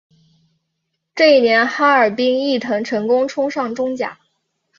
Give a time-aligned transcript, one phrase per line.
[1.13, 4.17] 这一年哈尔滨毅腾成功冲上中甲。